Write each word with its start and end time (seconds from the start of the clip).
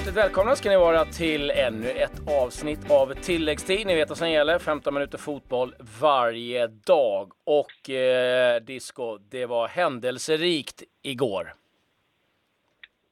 Hjärtligt 0.00 0.16
välkomna 0.16 0.56
ska 0.56 0.68
ni 0.68 0.76
vara 0.76 1.04
till 1.04 1.50
ännu 1.50 1.90
ett 1.90 2.28
avsnitt 2.42 2.90
av 2.90 3.14
tilläggstid. 3.14 3.86
Ni 3.86 3.94
vet 3.94 4.08
vad 4.08 4.18
som 4.18 4.30
gäller, 4.30 4.58
15 4.58 4.94
minuter 4.94 5.18
fotboll 5.18 5.74
varje 6.00 6.66
dag. 6.66 7.32
Och 7.44 7.90
eh, 7.90 8.60
Disco, 8.60 9.18
det 9.18 9.46
var 9.46 9.68
händelserikt 9.68 10.82
igår. 11.02 11.52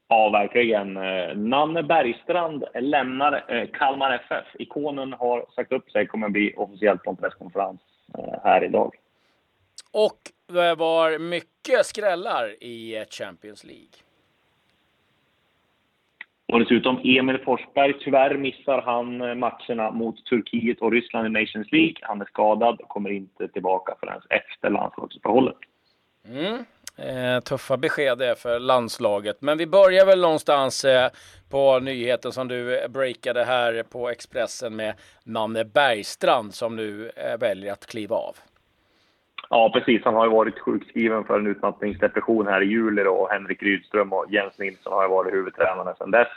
Ja, 0.08 0.30
verkligen. 0.30 0.96
Eh, 0.96 1.36
Nanne 1.36 1.82
Bergstrand 1.82 2.64
lämnar 2.74 3.44
eh, 3.48 3.68
Kalmar 3.78 4.14
FF. 4.14 4.46
Ikonen 4.58 5.12
har 5.12 5.46
sagt 5.54 5.72
upp 5.72 5.90
sig, 5.90 6.06
kommer 6.06 6.28
bli 6.28 6.54
officiellt 6.56 7.02
på 7.02 7.10
en 7.10 7.16
presskonferens 7.16 7.80
eh, 8.18 8.40
här 8.44 8.64
idag. 8.64 8.94
Och 9.92 10.18
det 10.46 10.74
var 10.74 11.18
mycket 11.18 11.86
skrällar 11.86 12.62
i 12.62 13.04
Champions 13.10 13.64
League. 13.64 14.07
Och 16.52 16.60
dessutom 16.60 17.00
Emil 17.04 17.38
Forsberg. 17.38 17.94
Tyvärr 18.00 18.36
missar 18.36 18.82
han 18.82 19.38
matcherna 19.38 19.90
mot 19.90 20.24
Turkiet 20.24 20.80
och 20.80 20.92
Ryssland 20.92 21.26
i 21.26 21.40
Nations 21.40 21.72
League. 21.72 21.94
Han 22.00 22.20
är 22.20 22.24
skadad 22.24 22.80
och 22.80 22.88
kommer 22.88 23.10
inte 23.10 23.48
tillbaka 23.48 23.94
förrän 24.00 24.20
efter 24.28 24.70
landslagsuppehållet. 24.70 25.56
Mm. 26.28 26.64
Eh, 26.98 27.40
tuffa 27.40 27.76
besked 27.76 28.18
det 28.18 28.34
för 28.38 28.60
landslaget. 28.60 29.42
Men 29.42 29.58
vi 29.58 29.66
börjar 29.66 30.06
väl 30.06 30.20
någonstans 30.20 30.84
eh, 30.84 31.10
på 31.50 31.78
nyheten 31.78 32.32
som 32.32 32.48
du 32.48 32.88
breakade 32.88 33.44
här 33.44 33.82
på 33.82 34.08
Expressen 34.08 34.76
med 34.76 34.94
Nanne 35.24 35.64
Bergstrand 35.64 36.54
som 36.54 36.76
nu 36.76 37.10
eh, 37.16 37.38
väljer 37.40 37.72
att 37.72 37.86
kliva 37.86 38.16
av. 38.16 38.36
Ja, 39.50 39.70
precis. 39.74 40.04
Han 40.04 40.14
har 40.14 40.24
ju 40.24 40.30
varit 40.30 40.58
sjukskriven 40.58 41.24
för 41.24 41.38
en 41.38 41.46
utmattningsdepression 41.46 42.46
här 42.46 42.62
i 42.62 42.66
juli 42.66 43.02
då, 43.02 43.10
och 43.10 43.30
Henrik 43.30 43.62
Rydström 43.62 44.12
och 44.12 44.26
Jens 44.28 44.58
Nilsson 44.58 44.92
har 44.92 45.02
ju 45.02 45.08
varit 45.08 45.34
huvudtränare 45.34 45.94
sedan 45.98 46.10
dess. 46.10 46.28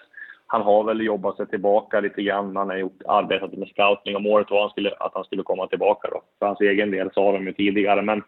Han 0.52 0.62
har 0.62 0.84
väl 0.84 1.02
jobbat 1.02 1.38
sig 1.38 1.48
tillbaka 1.48 2.00
lite 2.00 2.22
grann. 2.22 2.56
Han 2.56 2.70
har 2.70 2.78
gjort, 2.78 3.02
arbetat 3.08 3.54
med 3.54 3.68
scouting 3.68 4.16
och 4.16 4.22
målet 4.22 4.52
var 4.52 4.72
att 5.00 5.14
han 5.14 5.24
skulle 5.24 5.44
komma 5.44 5.68
tillbaka 5.68 6.08
då. 6.12 6.22
För 6.40 6.46
hans 6.46 6.62
egen 6.62 6.92
del 6.92 7.12
sa 7.14 7.32
de 7.32 7.46
ju 7.46 7.54
tidigare. 7.54 8.02
Men 8.02 8.24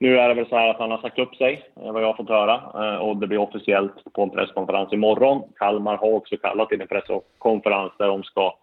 nu 0.00 0.18
är 0.18 0.28
det 0.28 0.34
väl 0.34 0.48
så 0.48 0.56
här 0.56 0.68
att 0.68 0.78
han 0.78 0.90
har 0.90 0.98
sagt 0.98 1.18
upp 1.18 1.34
sig, 1.34 1.64
eh, 1.76 1.92
vad 1.92 2.02
jag 2.02 2.06
har 2.06 2.14
fått 2.14 2.28
höra. 2.28 2.54
Eh, 2.54 2.96
och 2.96 3.16
det 3.16 3.26
blir 3.26 3.38
officiellt 3.38 4.12
på 4.12 4.22
en 4.22 4.30
presskonferens 4.30 4.92
imorgon. 4.92 5.42
Kalmar 5.56 5.96
har 5.96 6.12
också 6.12 6.36
kallat 6.36 6.68
till 6.68 6.80
en 6.80 6.88
presskonferens 6.88 7.92
där 7.98 8.08
de 8.08 8.22
ska 8.22 8.54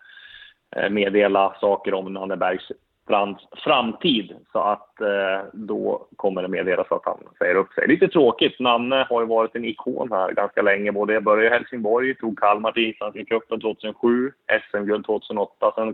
eh, 0.75 0.89
meddela 0.89 1.55
saker 1.61 1.93
om 1.93 2.13
Nanne 2.13 2.37
Bergs 2.37 2.71
Strands 3.07 3.47
framtid. 3.63 4.35
Så 4.51 4.59
att 4.59 5.01
eh, 5.01 5.45
då 5.53 6.07
kommer 6.15 6.41
det 6.41 6.47
meddelas 6.47 6.91
att 6.91 7.05
han 7.05 7.17
säger 7.37 7.55
upp 7.55 7.73
sig. 7.73 7.87
Lite 7.87 8.07
tråkigt. 8.07 8.59
Nanne 8.59 9.07
har 9.09 9.21
ju 9.21 9.27
varit 9.27 9.55
en 9.55 9.65
ikon 9.65 10.11
här 10.11 10.31
ganska 10.31 10.61
länge. 10.61 10.91
Både 10.91 11.13
jag 11.13 11.23
började 11.23 11.47
i 11.47 11.59
Helsingborg, 11.59 12.15
tog 12.15 12.39
Kalmar 12.39 12.71
till 12.71 12.89
Islandscupen 12.89 13.61
2007, 13.61 14.31
SM-guld 14.69 15.05
2008. 15.05 15.71
Sen 15.75 15.93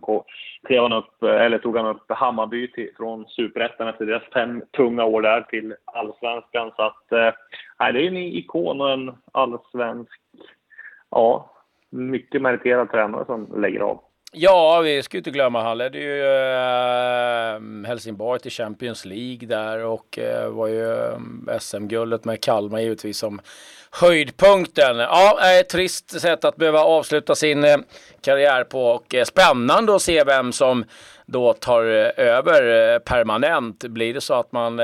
klev 0.68 0.82
han 0.82 0.94
upp, 0.94 1.24
eh, 1.24 1.42
eller 1.42 1.58
tog 1.58 1.78
han 1.78 1.86
upp 1.86 2.12
Hammarby 2.12 2.72
till, 2.72 2.90
från 2.98 3.26
Superettan 3.26 3.88
efter 3.88 4.06
deras 4.06 4.24
fem 4.34 4.64
tunga 4.78 5.04
år 5.06 5.22
där 5.22 5.42
till 5.42 5.76
Allsvenskan. 5.86 6.72
Så 6.76 6.82
att, 6.82 7.12
eh, 7.12 7.34
det 7.94 8.00
är 8.00 8.08
en 8.08 8.18
ikon 8.18 8.82
och 8.82 8.92
en 8.92 9.12
allsvensk, 9.32 10.22
ja, 11.12 11.50
mycket 11.90 12.42
meriterad 12.42 12.92
tränare 12.92 13.26
som 13.26 13.62
lägger 13.62 13.80
av. 13.80 14.00
Ja, 14.36 14.82
vi 14.82 15.04
ska 15.04 15.18
inte 15.18 15.32
glömma, 15.32 15.64
han 15.64 15.78
ledde 15.78 15.98
ju 15.98 16.24
äh, 16.26 17.88
Helsingborg 17.88 18.40
till 18.40 18.52
Champions 18.52 19.06
League 19.06 19.48
där 19.48 19.86
och 19.86 20.20
äh, 20.20 20.50
var 20.50 20.68
ju 20.68 20.94
eh, 20.94 21.54
äh, 21.54 21.60
SM-guldet 21.60 22.26
med 22.26 22.42
Kalmar 22.42 22.80
givetvis 22.80 23.18
som 23.18 23.42
höjdpunkten. 23.92 24.98
Ja, 24.98 25.60
ett 25.60 25.70
trist 25.70 26.22
sätt 26.22 26.46
att 26.46 26.56
behöva 26.56 26.80
avsluta 26.80 27.36
sin 27.36 27.84
karriär 28.22 28.64
på 28.64 28.86
och 28.86 29.16
spännande 29.26 29.96
att 29.96 30.02
se 30.02 30.24
vem 30.24 30.52
som 30.52 30.86
då 31.26 31.54
tar 31.54 31.84
över 32.18 33.00
permanent. 33.00 33.84
Blir 33.84 34.14
det 34.14 34.22
så 34.22 34.34
att 34.34 34.52
man 34.52 34.78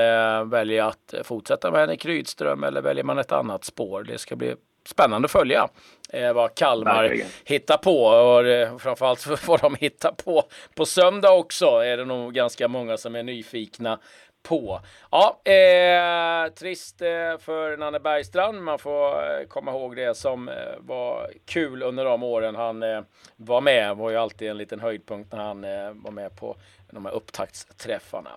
väljer 0.50 0.84
att 0.84 1.14
fortsätta 1.24 1.70
med 1.70 1.80
Henrik 1.80 2.06
Rydström 2.06 2.64
eller 2.64 2.82
väljer 2.82 3.04
man 3.04 3.18
ett 3.18 3.32
annat 3.32 3.64
spår? 3.64 4.04
Det 4.08 4.18
ska 4.18 4.36
bli 4.36 4.54
spännande 4.84 5.26
att 5.26 5.32
följa 5.32 5.68
eh, 6.12 6.32
vad 6.32 6.54
Kalmar 6.54 7.02
Verkligen. 7.02 7.28
hittar 7.44 7.76
på 7.76 8.04
och 8.04 8.46
eh, 8.46 8.78
framförallt 8.78 9.26
vad 9.46 9.60
de 9.60 9.74
hittar 9.74 10.12
på 10.12 10.42
på 10.74 10.86
söndag 10.86 11.32
också 11.32 11.66
är 11.66 11.96
det 11.96 12.04
nog 12.04 12.34
ganska 12.34 12.68
många 12.68 12.96
som 12.96 13.14
är 13.14 13.22
nyfikna 13.22 13.98
på. 14.42 14.80
Ja, 15.10 15.40
eh, 15.44 16.52
trist 16.52 17.02
eh, 17.02 17.38
för 17.38 17.76
Nanne 17.76 18.00
Bergstrand. 18.00 18.62
Man 18.62 18.78
får 18.78 19.12
eh, 19.40 19.46
komma 19.48 19.70
ihåg 19.70 19.96
det 19.96 20.16
som 20.16 20.48
eh, 20.48 20.54
var 20.78 21.30
kul 21.46 21.82
under 21.82 22.04
de 22.04 22.22
åren 22.22 22.54
han 22.54 22.82
eh, 22.82 23.00
var 23.36 23.60
med. 23.60 23.88
Det 23.88 23.94
var 23.94 24.10
ju 24.10 24.16
alltid 24.16 24.50
en 24.50 24.58
liten 24.58 24.80
höjdpunkt 24.80 25.32
när 25.32 25.38
han 25.44 25.60
var 26.02 26.10
med 26.10 26.36
på 26.36 26.56
de 26.90 27.06
här 27.06 27.12
upptaktsträffarna. 27.12 28.30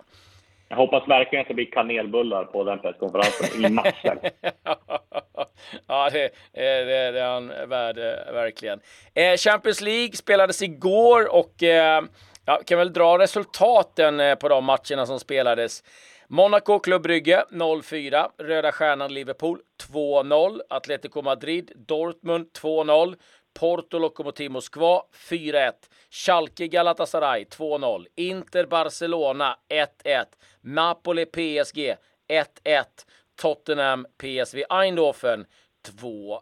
Jag 0.68 0.76
hoppas 0.76 1.08
verkligen 1.08 1.42
att 1.42 1.48
det 1.48 1.54
blir 1.54 1.70
kanelbullar 1.70 2.44
på 2.44 2.64
den 2.64 2.78
presskonferensen 2.78 3.64
i 3.64 3.68
matchen. 3.68 4.18
ja, 5.86 6.10
det, 6.12 6.30
det, 6.52 6.84
det, 6.84 7.20
är 7.20 7.30
han 7.30 7.48
värd, 7.48 7.98
eh, 7.98 8.32
verkligen. 8.32 8.80
Eh, 9.14 9.36
Champions 9.36 9.80
League 9.80 10.12
spelades 10.12 10.62
igår 10.62 11.34
och 11.34 11.62
eh, 11.62 12.02
jag 12.46 12.66
kan 12.66 12.78
väl 12.78 12.92
dra 12.92 13.18
resultaten 13.18 14.36
på 14.40 14.48
de 14.48 14.64
matcherna 14.64 15.06
som 15.06 15.20
spelades. 15.20 15.82
Monaco 16.28 16.78
Club 16.78 17.02
Brygge 17.02 17.44
0-4, 17.50 18.28
Röda 18.38 18.72
Stjärnan 18.72 19.14
Liverpool 19.14 19.60
2-0, 19.92 20.60
Atletico 20.70 21.22
Madrid 21.22 21.72
Dortmund 21.74 22.46
2-0, 22.62 23.14
Porto 23.54 23.98
Lokomotiv 23.98 24.50
Moskva 24.50 25.02
4-1, 25.30 25.72
Schalke 26.10 26.66
Galatasaray 26.66 27.44
2-0, 27.44 28.06
Inter 28.16 28.66
Barcelona 28.66 29.56
1-1, 30.04 30.24
Napoli 30.60 31.26
PSG 31.26 31.94
1-1, 32.28 32.84
Tottenham 33.40 34.06
PSV 34.18 34.64
Eindhoven 34.70 35.46
2-1. 35.88 36.38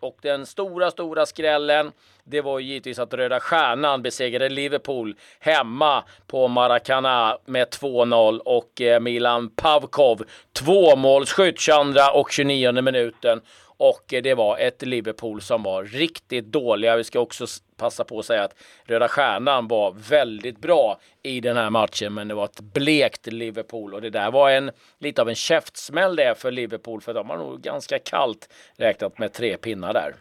Och 0.00 0.18
den 0.22 0.46
stora, 0.46 0.90
stora 0.90 1.26
skrällen, 1.26 1.92
det 2.24 2.40
var 2.40 2.58
givetvis 2.58 2.98
att 2.98 3.14
Röda 3.14 3.40
Stjärnan 3.40 4.02
besegrade 4.02 4.48
Liverpool 4.48 5.14
hemma 5.40 6.04
på 6.26 6.48
Maracana 6.48 7.38
med 7.44 7.68
2-0 7.68 8.38
och 8.38 8.80
eh, 8.80 9.00
Milan 9.00 9.50
Pavkov 9.50 10.24
tvåmålsskytt 10.52 11.60
22 11.60 12.00
och 12.14 12.32
29 12.32 12.82
minuten 12.82 13.40
och 13.76 14.04
det 14.22 14.34
var 14.34 14.58
ett 14.58 14.82
Liverpool 14.82 15.40
som 15.40 15.62
var 15.62 15.84
riktigt 15.84 16.44
dåliga. 16.44 16.96
Vi 16.96 17.04
ska 17.04 17.20
också 17.20 17.46
passa 17.76 18.04
på 18.04 18.18
att 18.18 18.24
säga 18.24 18.44
att 18.44 18.54
Röda 18.84 19.08
Stjärnan 19.08 19.68
var 19.68 20.10
väldigt 20.10 20.58
bra 20.58 20.98
i 21.22 21.40
den 21.40 21.56
här 21.56 21.70
matchen, 21.70 22.14
men 22.14 22.28
det 22.28 22.34
var 22.34 22.44
ett 22.44 22.60
blekt 22.60 23.26
Liverpool 23.26 23.94
och 23.94 24.02
det 24.02 24.10
där 24.10 24.30
var 24.30 24.50
en 24.50 24.70
lite 24.98 25.22
av 25.22 25.28
en 25.28 25.34
käftsmäll 25.34 26.16
det 26.16 26.38
för 26.38 26.50
Liverpool, 26.50 27.00
för 27.00 27.14
de 27.14 27.30
har 27.30 27.36
nog 27.36 27.60
ganska 27.60 27.98
kallt 27.98 28.48
räknat 28.76 29.18
med 29.18 29.32
tre 29.32 29.56
pinnar 29.56 29.92
där. 29.92 30.12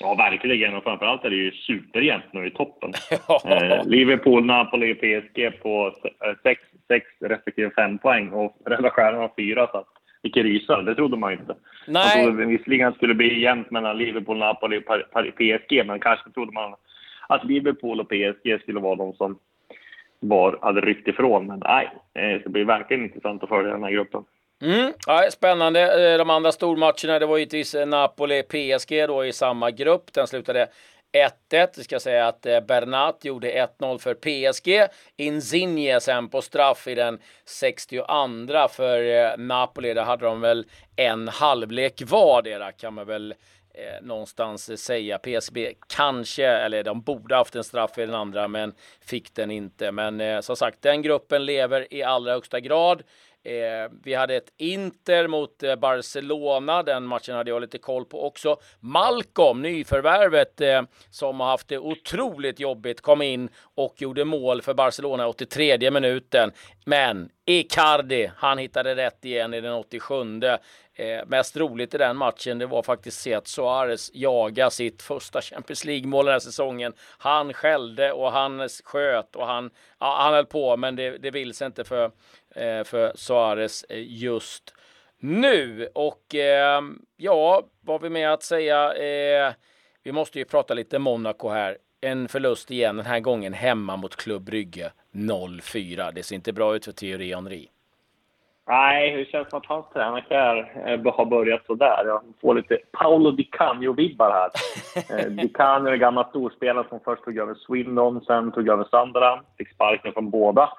Ja, 0.00 0.14
verkligen. 0.14 0.74
Och 0.74 0.82
framförallt 0.82 1.24
är 1.24 1.30
det 1.30 1.36
ju 1.36 1.52
superjämnt 1.52 2.32
nu 2.32 2.46
i 2.46 2.50
toppen. 2.50 2.92
eh, 3.44 3.86
Liverpool, 3.86 4.44
Napoli 4.44 4.92
och 4.92 4.98
PSG 4.98 5.62
på 5.62 5.94
6 6.42 6.60
respektive 7.20 7.70
5 7.70 7.98
poäng 7.98 8.28
och 8.32 8.56
Röda 8.66 8.90
Stjärnan 8.90 9.20
har 9.20 9.32
4. 9.36 9.66
Så 9.66 9.78
vilken 10.22 10.42
rysare, 10.42 10.82
det 10.82 10.94
trodde 10.94 11.16
man 11.16 11.32
inte. 11.32 11.54
Nej. 11.86 12.16
Man 12.16 12.26
trodde 12.26 12.46
visserligen 12.46 12.92
skulle 12.92 13.14
bli 13.14 13.40
jämnt 13.40 13.70
mellan 13.70 13.98
Liverpool, 13.98 14.38
Napoli 14.38 14.78
och 14.78 15.36
PSG, 15.36 15.86
men 15.86 16.00
kanske 16.00 16.30
trodde 16.30 16.52
man 16.52 16.74
att 17.28 17.44
Liverpool 17.44 18.00
och 18.00 18.08
PSG 18.08 18.60
skulle 18.62 18.80
vara 18.80 18.96
de 18.96 19.12
som 19.12 19.38
var, 20.20 20.58
hade 20.62 20.80
ryckt 20.80 21.08
ifrån. 21.08 21.46
Men 21.46 21.62
nej, 21.64 21.90
det 22.12 22.40
ska 22.40 22.48
bli 22.48 22.64
verkligen 22.64 23.04
intressant 23.04 23.42
att 23.42 23.48
följa 23.48 23.72
den 23.72 23.82
här 23.82 23.90
gruppen. 23.90 24.24
Mm, 24.62 24.92
ja, 25.06 25.28
spännande. 25.30 26.12
Eh, 26.12 26.18
de 26.18 26.30
andra 26.30 26.52
stormatcherna, 26.52 27.18
det 27.18 27.26
var 27.26 27.38
givetvis 27.38 27.74
Napoli-PSG 27.74 29.06
då 29.06 29.24
i 29.24 29.32
samma 29.32 29.70
grupp. 29.70 30.12
Den 30.12 30.26
slutade 30.26 30.68
1-1. 31.12 31.68
Vi 31.76 31.84
ska 31.84 32.00
säga 32.00 32.28
att 32.28 32.46
eh, 32.46 32.60
Bernat 32.60 33.24
gjorde 33.24 33.68
1-0 33.78 33.98
för 33.98 34.14
PSG. 34.14 34.92
Insigne 35.16 36.00
sen 36.00 36.28
på 36.28 36.42
straff 36.42 36.88
i 36.88 36.94
den 36.94 37.18
62 37.44 38.68
för 38.68 39.02
eh, 39.02 39.36
Napoli. 39.36 39.94
Där 39.94 40.02
hade 40.02 40.24
de 40.26 40.40
väl 40.40 40.66
en 40.96 41.28
halvlek 41.28 42.02
vardera 42.06 42.72
kan 42.72 42.94
man 42.94 43.06
väl 43.06 43.34
eh, 43.74 44.06
någonstans 44.06 44.84
säga. 44.84 45.18
PSB 45.18 45.74
kanske, 45.88 46.46
eller 46.46 46.82
de 46.84 47.00
borde 47.00 47.36
haft 47.36 47.56
en 47.56 47.64
straff 47.64 47.98
i 47.98 48.06
den 48.06 48.14
andra, 48.14 48.48
men 48.48 48.74
fick 49.00 49.34
den 49.34 49.50
inte. 49.50 49.92
Men 49.92 50.20
eh, 50.20 50.40
som 50.40 50.56
sagt, 50.56 50.82
den 50.82 51.02
gruppen 51.02 51.44
lever 51.44 51.94
i 51.94 52.02
allra 52.02 52.32
högsta 52.32 52.60
grad. 52.60 53.02
Eh, 53.44 53.90
vi 54.02 54.14
hade 54.14 54.36
ett 54.36 54.52
Inter 54.56 55.28
mot 55.28 55.62
eh, 55.62 55.76
Barcelona. 55.76 56.82
Den 56.82 57.04
matchen 57.04 57.34
hade 57.34 57.50
jag 57.50 57.60
lite 57.60 57.78
koll 57.78 58.04
på 58.04 58.26
också. 58.26 58.56
Malcolm, 58.80 59.62
nyförvärvet 59.62 60.60
eh, 60.60 60.82
som 61.10 61.40
har 61.40 61.46
haft 61.46 61.68
det 61.68 61.78
otroligt 61.78 62.60
jobbigt, 62.60 63.00
kom 63.00 63.22
in 63.22 63.48
och 63.74 64.02
gjorde 64.02 64.24
mål 64.24 64.62
för 64.62 64.74
Barcelona 64.74 65.28
83 65.28 65.90
minuten. 65.90 66.52
Men 66.86 67.30
Icardi, 67.46 68.30
han 68.36 68.58
hittade 68.58 68.96
rätt 68.96 69.24
igen 69.24 69.54
i 69.54 69.60
den 69.60 69.72
87. 69.72 70.42
Eh, 70.98 71.26
mest 71.26 71.56
roligt 71.56 71.94
i 71.94 71.98
den 71.98 72.16
matchen, 72.16 72.58
det 72.58 72.66
var 72.66 72.82
faktiskt 72.82 73.18
att 73.18 73.22
se 73.22 73.34
att 73.34 73.48
Suarez 73.48 74.10
jaga 74.14 74.70
sitt 74.70 75.02
första 75.02 75.42
Champions 75.42 75.84
League-mål 75.84 76.24
den 76.24 76.32
här 76.32 76.38
säsongen. 76.38 76.92
Han 77.18 77.52
skällde 77.52 78.12
och 78.12 78.32
han 78.32 78.68
sköt 78.84 79.36
och 79.36 79.46
han, 79.46 79.70
ja, 79.98 80.16
han 80.20 80.34
höll 80.34 80.46
på, 80.46 80.76
men 80.76 80.96
det, 80.96 81.18
det 81.18 81.30
vill 81.30 81.54
sig 81.54 81.66
inte 81.66 81.84
för, 81.84 82.10
för 82.84 83.12
Suarez 83.14 83.84
eh, 83.88 84.02
just 84.06 84.74
nu. 85.18 85.88
Och 85.94 86.34
eh, 86.34 86.82
ja, 87.16 87.62
vad 87.80 88.02
vi 88.02 88.10
med 88.10 88.32
att 88.32 88.42
säga? 88.42 88.94
Eh, 88.94 89.52
vi 90.02 90.12
måste 90.12 90.38
ju 90.38 90.44
prata 90.44 90.74
lite 90.74 90.98
Monaco 90.98 91.48
här. 91.48 91.76
En 92.00 92.28
förlust 92.28 92.70
igen, 92.70 92.96
den 92.96 93.06
här 93.06 93.20
gången 93.20 93.52
hemma 93.52 93.96
mot 93.96 94.16
Klubb 94.16 94.42
Brygge 94.42 94.92
0-4. 95.12 96.12
Det 96.12 96.22
ser 96.22 96.34
inte 96.34 96.52
bra 96.52 96.76
ut 96.76 96.84
för 96.84 96.92
Thierry 96.92 97.34
Henry. 97.34 97.68
Nej, 98.68 99.16
det 99.16 99.24
känns 99.24 99.50
som 99.50 99.58
att 99.58 99.66
hans 99.66 99.86
tränarkarriär 99.92 100.72
eh, 100.86 101.14
har 101.14 101.24
börjat 101.24 101.66
sådär. 101.66 102.02
Jag 102.06 102.22
får 102.40 102.54
lite 102.54 102.78
Paolo 102.92 103.30
Di 103.30 103.44
Canio-vibbar 103.44 104.30
här. 104.30 104.50
Eh, 105.18 105.26
Di 105.26 105.48
Canio 105.48 105.92
är 105.92 105.96
gamla 105.96 106.24
storspelare 106.24 106.86
som 106.88 107.00
först 107.00 107.24
tog 107.24 107.38
över 107.38 107.54
Swindon, 107.54 108.20
sen 108.24 108.52
tog 108.52 108.68
över 108.68 108.84
Sunderland, 108.84 109.40
fick 109.58 109.74
sparken 109.74 110.12
från 110.12 110.30
båda. 110.30 110.72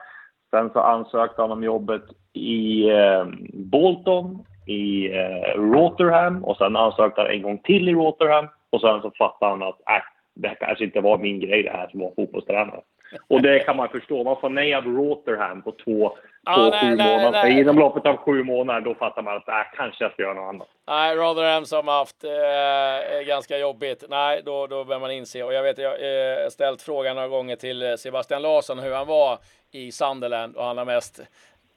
Sen 0.51 0.69
så 0.69 0.79
ansökte 0.79 1.41
han 1.41 1.51
om 1.51 1.63
jobbet 1.63 2.03
i 2.33 2.89
eh, 2.89 3.25
Bolton, 3.53 4.45
i 4.67 5.11
eh, 5.17 5.53
Rotherham 5.55 6.43
och 6.43 6.57
sen 6.57 6.75
ansökte 6.75 7.21
han 7.21 7.29
en 7.29 7.41
gång 7.41 7.57
till 7.57 7.89
i 7.89 7.93
Rotherham 7.93 8.47
och 8.69 8.81
sen 8.81 9.01
så 9.01 9.11
fattade 9.17 9.51
han 9.51 9.63
att 9.63 9.79
äh, 9.89 10.03
det 10.35 10.55
kanske 10.59 10.83
inte 10.83 11.01
var 11.01 11.17
min 11.17 11.39
grej 11.39 11.63
det 11.63 11.71
här 11.71 11.87
som 11.87 11.99
var 11.99 12.11
fotbollstränare. 12.15 12.81
Och 13.27 13.41
det 13.41 13.59
kan 13.59 13.77
man 13.77 13.89
förstå. 13.89 14.23
Man 14.23 14.41
får 14.41 14.49
nej 14.49 14.73
av 14.73 14.85
Rotherham 14.85 15.61
på 15.61 15.71
två 15.71 16.17
ah, 16.43 16.55
på 16.55 16.61
nej, 16.61 16.81
sju 16.81 16.95
nej, 16.95 17.17
månader. 17.17 17.43
Nej. 17.43 17.59
Inom 17.59 17.79
loppet 17.79 18.05
av 18.05 18.17
sju 18.17 18.43
månader, 18.43 18.81
då 18.81 18.95
fattar 18.95 19.21
man 19.21 19.37
att 19.37 19.47
äh, 19.47 19.55
kanske 19.75 20.03
jag 20.03 20.13
ska 20.13 20.21
göra 20.21 20.33
något 20.33 20.49
annat. 20.49 20.67
Nej, 20.87 21.15
Rotherham 21.15 21.65
som 21.65 21.87
haft 21.87 22.23
eh, 22.23 23.27
ganska 23.27 23.57
jobbigt. 23.57 24.03
Nej, 24.09 24.41
då, 24.45 24.67
då 24.67 24.83
börjar 24.83 24.99
man 24.99 25.11
inse. 25.11 25.43
Och 25.43 25.53
jag 25.53 25.63
vet, 25.63 25.77
jag 25.77 25.89
har 25.89 26.43
eh, 26.43 26.49
ställt 26.49 26.81
frågan 26.81 27.15
några 27.15 27.27
gånger 27.27 27.55
till 27.55 27.97
Sebastian 27.97 28.41
Larsson 28.41 28.79
hur 28.79 28.93
han 28.93 29.07
var 29.07 29.37
i 29.71 29.91
Sunderland 29.91 30.55
och 30.55 30.63
han 30.63 30.77
har 30.77 30.85
mest 30.85 31.21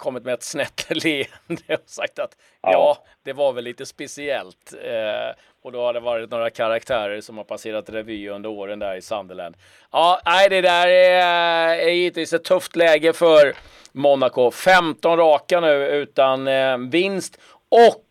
kommit 0.02 0.24
med 0.24 0.34
ett 0.34 0.42
snett 0.42 0.86
leende 1.04 1.74
och 1.74 1.90
sagt 1.90 2.18
att 2.18 2.36
ja. 2.62 2.72
ja, 2.72 3.04
det 3.22 3.32
var 3.32 3.52
väl 3.52 3.64
lite 3.64 3.86
speciellt. 3.86 4.74
Eh, 4.84 5.36
och 5.62 5.72
då 5.72 5.80
har 5.80 5.92
det 5.92 6.00
varit 6.00 6.30
några 6.30 6.50
karaktärer 6.50 7.20
som 7.20 7.36
har 7.36 7.44
passerat 7.44 7.90
revy 7.90 8.28
under 8.28 8.50
åren 8.50 8.78
där 8.78 8.96
i 8.96 9.02
Sunderland. 9.02 9.56
Ja, 9.92 10.20
nej, 10.24 10.48
det 10.48 10.60
där 10.60 10.88
är, 10.88 11.76
är 11.78 11.90
givetvis 11.90 12.32
ett 12.32 12.44
tufft 12.44 12.76
läge 12.76 13.12
för 13.12 13.54
Monaco. 13.92 14.50
15 14.50 15.18
raka 15.18 15.60
nu 15.60 15.86
utan 15.86 16.48
eh, 16.48 16.78
vinst 16.78 17.40
och 17.68 18.04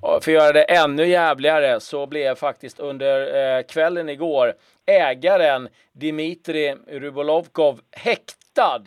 för 0.00 0.16
att 0.16 0.26
göra 0.26 0.52
det 0.52 0.62
ännu 0.62 1.06
jävligare 1.06 1.80
så 1.80 2.06
blev 2.06 2.34
faktiskt 2.34 2.80
under 2.80 3.36
eh, 3.56 3.62
kvällen 3.62 4.08
igår 4.08 4.54
ägaren 4.86 5.68
Dimitri 5.92 6.76
Rubolovkov 6.86 7.80
häktad 7.90 8.82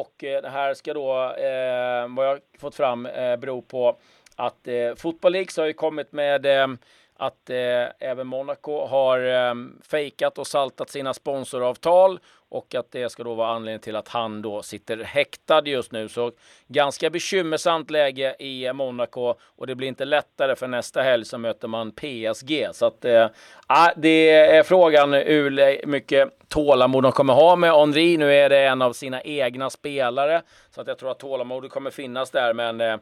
och 0.00 0.24
eh, 0.24 0.42
det 0.42 0.48
här 0.48 0.74
ska 0.74 0.94
då, 0.94 1.12
eh, 1.32 2.08
vad 2.16 2.26
jag 2.26 2.40
fått 2.58 2.74
fram, 2.74 3.06
eh, 3.06 3.36
bero 3.36 3.62
på 3.62 3.96
att 4.36 4.68
eh, 4.68 4.94
Football 4.96 5.32
League 5.32 5.48
har 5.56 5.66
ju 5.66 5.72
kommit 5.72 6.12
med 6.12 6.46
eh, 6.46 6.66
att 7.16 7.50
eh, 7.50 7.86
även 7.98 8.26
Monaco 8.26 8.86
har 8.86 9.18
eh, 9.18 9.54
fejkat 9.82 10.38
och 10.38 10.46
saltat 10.46 10.90
sina 10.90 11.14
sponsoravtal 11.14 12.18
och 12.54 12.74
att 12.74 12.92
det 12.92 13.08
ska 13.08 13.24
då 13.24 13.34
vara 13.34 13.48
anledningen 13.48 13.80
till 13.80 13.96
att 13.96 14.08
han 14.08 14.42
då 14.42 14.62
sitter 14.62 14.96
häktad 15.04 15.62
just 15.66 15.92
nu. 15.92 16.08
Så 16.08 16.32
ganska 16.68 17.10
bekymmersamt 17.10 17.90
läge 17.90 18.36
i 18.38 18.72
Monaco 18.72 19.34
och 19.56 19.66
det 19.66 19.74
blir 19.74 19.88
inte 19.88 20.04
lättare 20.04 20.56
för 20.56 20.66
nästa 20.68 21.02
helg 21.02 21.24
så 21.24 21.38
möter 21.38 21.68
man 21.68 21.92
PSG. 21.92 22.68
Så 22.72 22.86
att 22.86 23.04
eh, 23.04 23.26
ah, 23.66 23.90
det 23.96 24.30
är 24.30 24.62
frågan 24.62 25.12
hur 25.12 25.86
mycket 25.86 26.48
tålamod 26.48 27.02
de 27.02 27.12
kommer 27.12 27.34
ha 27.34 27.56
med 27.56 27.72
Henri. 27.72 28.16
Nu 28.16 28.34
är 28.34 28.48
det 28.48 28.66
en 28.66 28.82
av 28.82 28.92
sina 28.92 29.22
egna 29.22 29.70
spelare 29.70 30.42
så 30.70 30.80
att 30.80 30.86
jag 30.86 30.98
tror 30.98 31.10
att 31.10 31.18
tålamodet 31.18 31.70
kommer 31.70 31.90
finnas 31.90 32.30
där. 32.30 32.54
Men 32.54 32.80
eh, 32.80 32.96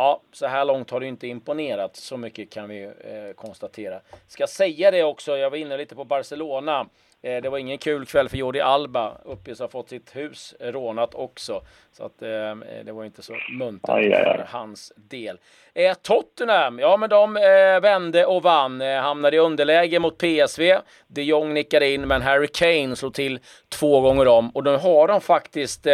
Ja, 0.00 0.20
så 0.32 0.46
här 0.46 0.64
långt 0.64 0.90
har 0.90 1.00
det 1.00 1.06
inte 1.06 1.26
imponerat. 1.26 1.96
Så 1.96 2.16
mycket 2.16 2.50
kan 2.50 2.68
vi 2.68 2.82
eh, 2.84 3.34
konstatera. 3.36 4.00
Ska 4.28 4.46
säga 4.46 4.90
det 4.90 5.02
också, 5.02 5.36
jag 5.36 5.50
var 5.50 5.56
inne 5.56 5.76
lite 5.76 5.94
på 5.94 6.04
Barcelona. 6.04 6.86
Eh, 7.22 7.42
det 7.42 7.48
var 7.48 7.58
ingen 7.58 7.78
kul 7.78 8.06
kväll 8.06 8.28
för 8.28 8.36
Jordi 8.36 8.60
Alba. 8.60 9.16
Uppges 9.24 9.60
ha 9.60 9.68
fått 9.68 9.88
sitt 9.88 10.16
hus 10.16 10.54
rånat 10.60 11.14
också. 11.14 11.62
Så 11.92 12.04
att 12.04 12.22
eh, 12.22 12.54
det 12.84 12.92
var 12.92 13.04
inte 13.04 13.22
så 13.22 13.32
muntert 13.58 14.24
för 14.24 14.46
hans 14.48 14.92
del. 14.96 15.38
Eh, 15.74 15.94
Tottenham, 15.94 16.78
ja 16.78 16.96
men 16.96 17.10
de 17.10 17.34
vände 17.82 18.26
och 18.26 18.42
vann. 18.42 18.80
Hamnade 18.80 19.36
i 19.36 19.40
underläge 19.40 19.98
mot 19.98 20.18
PSV. 20.18 20.78
De 21.06 21.22
Jong 21.22 21.54
nickade 21.54 21.90
in, 21.90 22.08
men 22.08 22.22
Harry 22.22 22.46
Kane 22.46 22.96
slog 22.96 23.14
till 23.14 23.40
två 23.68 24.00
gånger 24.00 24.28
om. 24.28 24.50
Och 24.50 24.64
nu 24.64 24.76
har 24.76 25.08
de 25.08 25.20
faktiskt 25.20 25.86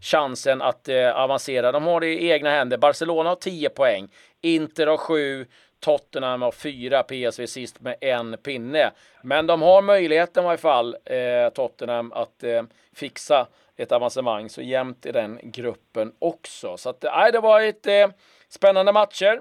chansen 0.00 0.62
att 0.62 0.88
avancera. 1.14 1.72
De 1.72 1.84
har 1.84 2.00
det 2.00 2.06
i 2.06 2.30
egna 2.30 2.50
händer. 2.50 2.78
Barcelona 2.78 3.28
har 3.28 3.36
10 3.36 3.68
poäng. 3.68 4.08
Inter 4.44 4.86
har 4.86 4.96
sju 4.96 5.46
Tottenham 5.80 6.42
har 6.42 6.52
fyra, 6.52 7.02
PSV 7.02 7.46
sist 7.46 7.80
med 7.80 7.96
en 8.00 8.38
pinne. 8.38 8.90
Men 9.22 9.46
de 9.46 9.62
har 9.62 9.82
möjligheten 9.82 10.44
i 10.44 10.46
varje 10.46 10.58
fall, 10.58 10.96
eh, 11.04 11.48
Tottenham, 11.48 12.12
att 12.12 12.44
eh, 12.44 12.62
fixa 12.92 13.46
ett 13.76 13.92
avancemang. 13.92 14.48
Så 14.48 14.62
jämnt 14.62 15.06
i 15.06 15.12
den 15.12 15.40
gruppen 15.42 16.12
också. 16.18 16.76
Så 16.76 16.90
att, 16.90 17.04
eh, 17.04 17.26
det 17.32 17.40
var 17.40 17.60
ett 17.60 17.86
eh, 17.86 18.08
spännande 18.48 18.92
matcher. 18.92 19.40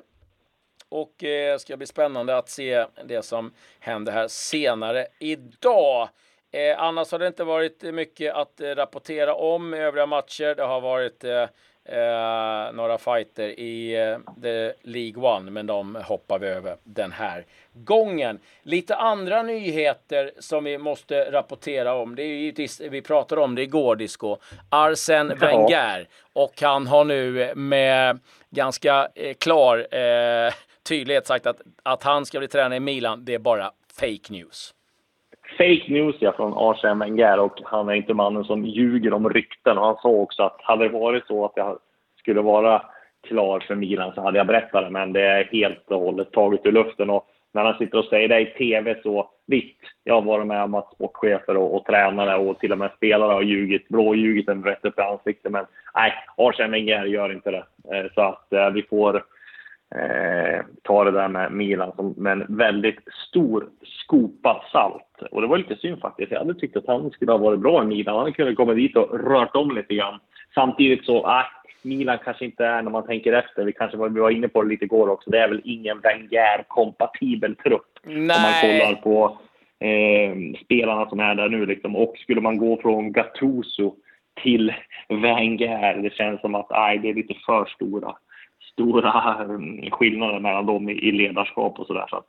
Och 0.89 1.23
eh, 1.23 1.57
ska 1.57 1.77
bli 1.77 1.87
spännande 1.87 2.37
att 2.37 2.49
se 2.49 2.85
det 3.05 3.21
som 3.21 3.53
händer 3.79 4.11
här 4.11 4.27
senare 4.27 5.07
idag. 5.19 6.09
Eh, 6.51 6.79
annars 6.79 7.11
har 7.11 7.19
det 7.19 7.27
inte 7.27 7.43
varit 7.43 7.81
mycket 7.81 8.33
att 8.33 8.61
eh, 8.61 8.69
rapportera 8.69 9.35
om 9.35 9.73
övriga 9.73 10.05
matcher. 10.05 10.55
Det 10.55 10.63
har 10.63 10.81
varit 10.81 11.23
eh, 11.23 11.45
eh, 11.85 12.73
några 12.73 12.97
fighter 12.97 13.59
i 13.59 13.95
eh, 13.95 14.71
League 14.81 15.23
One, 15.23 15.51
men 15.51 15.67
de 15.67 15.95
hoppar 15.95 16.39
vi 16.39 16.47
över 16.47 16.77
den 16.83 17.11
här 17.11 17.45
gången. 17.73 18.39
Lite 18.63 18.95
andra 18.95 19.43
nyheter 19.43 20.31
som 20.39 20.63
vi 20.63 20.77
måste 20.77 21.31
rapportera 21.31 21.93
om. 21.93 22.15
Det 22.15 22.23
är 22.23 22.27
givetvis, 22.27 22.81
vi 22.81 23.01
pratade 23.01 23.41
om 23.41 23.55
det 23.55 23.61
igår, 23.61 23.95
Disco. 23.95 24.37
Arsen 24.69 25.37
Wenger. 25.39 26.07
Och 26.33 26.61
han 26.61 26.87
har 26.87 27.03
nu 27.03 27.53
med 27.55 28.19
ganska 28.49 29.07
eh, 29.15 29.33
klar 29.33 29.95
eh, 29.95 30.53
tydlighet 30.83 31.27
sagt 31.27 31.45
att, 31.45 31.61
att 31.83 32.03
han 32.03 32.25
ska 32.25 32.39
bli 32.39 32.47
tränare 32.47 32.75
i 32.75 32.79
Milan, 32.79 33.25
det 33.25 33.33
är 33.33 33.39
bara 33.39 33.71
fake 33.99 34.29
news 34.29 34.73
fake 35.57 35.85
news 35.87 36.15
ja, 36.19 36.31
från 36.31 36.53
Arsene 36.55 37.05
Wenger 37.05 37.39
och 37.39 37.59
han 37.63 37.89
är 37.89 37.93
inte 37.93 38.13
mannen 38.13 38.43
som 38.43 38.65
ljuger 38.65 39.13
om 39.13 39.29
rykten. 39.29 39.77
Och 39.77 39.85
han 39.85 39.97
sa 40.01 40.09
också 40.09 40.43
att 40.43 40.57
hade 40.61 40.83
det 40.83 40.89
varit 40.89 41.27
så 41.27 41.45
att 41.45 41.53
jag 41.55 41.79
skulle 42.19 42.41
vara 42.41 42.81
klar 43.27 43.59
för 43.59 43.75
Milan 43.75 44.11
så 44.15 44.21
hade 44.21 44.37
jag 44.37 44.47
berättat 44.47 44.83
det, 44.83 44.89
men 44.89 45.13
det 45.13 45.21
är 45.21 45.43
helt 45.43 45.91
och 45.91 45.99
hållet 45.99 46.31
taget 46.31 46.65
ur 46.65 46.71
luften. 46.71 47.09
Och 47.09 47.27
när 47.53 47.63
han 47.63 47.77
sitter 47.77 47.97
och 47.97 48.05
säger 48.05 48.27
det 48.27 48.39
i 48.39 48.45
TV 48.45 49.01
så 49.03 49.29
visst, 49.47 49.79
jag 50.03 50.13
har 50.13 50.21
varit 50.21 50.47
med 50.47 50.63
om 50.63 50.73
att 50.73 50.93
sportchefer 50.93 51.57
och, 51.57 51.75
och 51.75 51.85
tränare 51.85 52.35
och 52.35 52.59
till 52.59 52.71
och 52.71 52.77
med 52.77 52.91
spelare 52.95 53.33
har 53.33 53.41
ljugit, 53.41 53.87
blåljugit 53.87 54.49
en 54.49 54.63
rätt 54.63 54.85
upp 54.85 54.99
i 54.99 55.01
ansiktet. 55.01 55.51
Men 55.51 55.65
nej, 55.95 56.13
Arsene 56.37 56.71
Wenger 56.71 57.05
gör 57.05 57.31
inte 57.31 57.51
det. 57.51 57.65
Eh, 57.93 58.11
så 58.15 58.21
att 58.21 58.53
eh, 58.53 58.69
vi 58.69 58.83
får 58.83 59.23
eh, 59.95 60.65
ta 60.81 61.03
det 61.03 61.11
där 61.11 61.27
med 61.27 61.51
Milan 61.51 61.91
som 61.95 62.13
med 62.17 62.31
en 62.31 62.45
väldigt 62.57 62.99
stor 63.29 63.69
skopa 63.83 64.63
salt. 64.71 65.31
Och 65.31 65.41
det 65.41 65.47
var 65.47 65.57
lite 65.57 65.75
synd 65.75 65.99
faktiskt. 66.01 66.31
Jag 66.31 66.39
hade 66.39 66.53
tyckt 66.53 66.77
att 66.77 66.87
han 66.87 67.11
skulle 67.11 67.31
ha 67.31 67.37
varit 67.37 67.59
bra 67.59 67.83
i 67.83 67.85
Milan. 67.85 68.19
Han 68.19 68.33
kunde 68.33 68.55
komma 68.55 68.73
dit 68.73 68.97
och 68.97 69.19
rört 69.19 69.55
om 69.55 69.75
lite 69.75 69.95
grann. 69.95 70.19
Samtidigt 70.55 71.05
så, 71.05 71.27
äh, 71.27 71.43
Milan 71.81 72.17
kanske 72.23 72.45
inte 72.45 72.65
är, 72.65 72.81
när 72.81 72.91
man 72.91 73.05
tänker 73.05 73.33
efter, 73.33 73.65
vi 73.65 73.71
kanske 73.71 73.97
vi 73.97 74.19
var 74.19 74.29
inne 74.29 74.47
på 74.47 74.63
det 74.63 74.69
lite 74.69 74.85
igår 74.85 75.09
också, 75.09 75.29
det 75.29 75.39
är 75.39 75.47
väl 75.47 75.61
ingen 75.63 75.99
Wenger-kompatibel 75.99 77.55
trupp. 77.55 77.99
Nej. 78.03 78.15
Om 78.15 78.27
man 78.27 78.61
kollar 78.61 79.01
på 79.01 79.37
eh, 79.79 80.63
spelarna 80.65 81.09
som 81.09 81.19
är 81.19 81.35
där 81.35 81.49
nu 81.49 81.65
liksom. 81.65 81.95
Och 81.95 82.17
skulle 82.17 82.41
man 82.41 82.57
gå 82.57 82.81
från 82.81 83.11
Gattuso 83.11 83.95
till 84.43 84.73
Wenger, 85.09 85.97
det 86.01 86.13
känns 86.13 86.41
som 86.41 86.55
att 86.55 86.67
nej, 86.69 86.97
det 86.97 87.09
är 87.09 87.13
lite 87.13 87.33
för 87.45 87.65
stora 87.65 88.15
stora 88.73 89.37
mm, 89.43 89.91
skillnader 89.91 90.39
mellan 90.39 90.65
dem 90.65 90.89
i 90.89 91.11
ledarskap 91.11 91.79
och 91.79 91.87
sådär. 91.87 92.05
Så 92.09 92.15
att 92.15 92.27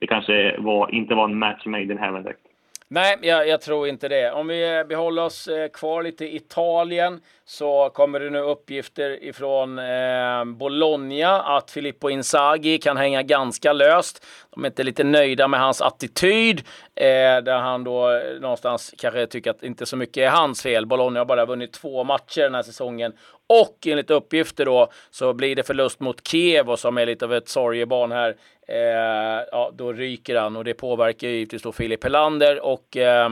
det 0.00 0.06
kanske 0.06 0.56
var, 0.58 0.94
inte 0.94 1.14
var 1.14 1.24
en 1.24 1.38
match 1.38 1.66
made 1.66 1.82
in 1.82 1.98
heaven 1.98 2.22
direkt. 2.22 2.46
Nej, 2.88 3.18
jag, 3.22 3.48
jag, 3.48 3.60
tror 3.60 3.88
inte 3.88 4.08
det. 4.08 4.32
Om 4.32 4.46
vi 4.46 4.78
eh, 4.78 4.84
behåller 4.84 5.22
oss 5.22 5.48
eh, 5.48 5.68
kvar 5.68 6.02
lite 6.02 6.24
i 6.24 6.36
Italien 6.36 7.20
så 7.44 7.90
kommer 7.94 8.20
det 8.20 8.30
nu 8.30 8.38
uppgifter 8.38 9.24
ifrån 9.24 9.78
eh, 9.78 10.44
Bologna 10.44 11.42
att 11.42 11.70
Filippo 11.70 12.10
Inzaghi 12.10 12.78
kan 12.78 12.96
hänga 12.96 13.22
ganska 13.22 13.72
löst. 13.72 14.26
De 14.50 14.64
är 14.64 14.68
inte 14.68 14.82
lite 14.82 15.04
nöjda 15.04 15.48
med 15.48 15.60
hans 15.60 15.82
attityd 15.82 16.58
eh, 16.94 17.42
där 17.44 17.58
han 17.58 17.84
då 17.84 18.10
eh, 18.10 18.40
någonstans 18.40 18.94
kanske 18.98 19.26
tycker 19.26 19.50
att 19.50 19.62
inte 19.62 19.86
så 19.86 19.96
mycket 19.96 20.16
är 20.16 20.30
hans 20.30 20.62
fel. 20.62 20.86
Bologna 20.86 21.20
har 21.20 21.24
bara 21.24 21.46
vunnit 21.46 21.72
två 21.72 22.04
matcher 22.04 22.42
den 22.42 22.54
här 22.54 22.62
säsongen 22.62 23.12
och 23.46 23.86
enligt 23.86 24.10
uppgifter 24.10 24.64
då 24.64 24.88
så 25.10 25.32
blir 25.32 25.56
det 25.56 25.62
förlust 25.62 26.00
mot 26.00 26.28
Kiev 26.28 26.70
och 26.70 26.78
som 26.78 26.98
är 26.98 27.06
lite 27.06 27.24
av 27.24 27.34
ett 27.34 27.48
sorgebarn 27.48 28.12
här. 28.12 28.36
Eh, 28.68 29.46
ja, 29.52 29.72
då 29.74 29.92
ryker 29.92 30.36
han 30.36 30.56
och 30.56 30.64
det 30.64 30.74
påverkar 30.74 31.28
givetvis 31.28 31.62
då 31.62 31.72
Filip 31.72 32.04
Helander 32.04 32.60
och 32.60 32.96
eh, 32.96 33.30